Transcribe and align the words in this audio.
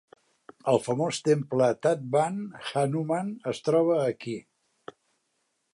El 0.71 0.79
famós 0.85 1.19
temple 1.27 1.67
Tadbund 1.87 2.57
Hanuman 2.71 3.31
es 3.53 3.63
troba 3.69 4.01
aquí. 4.07 4.37